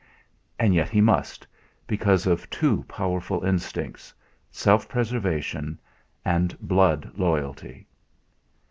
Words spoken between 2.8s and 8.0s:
powerful instincts self preservation and blood loyalty.